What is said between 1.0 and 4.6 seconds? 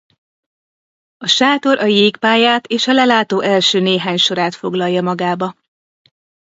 A sátor a jégpályát és a lelátó első néhány sorát